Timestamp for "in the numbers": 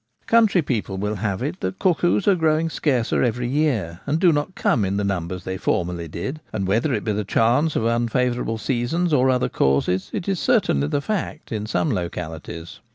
4.83-5.43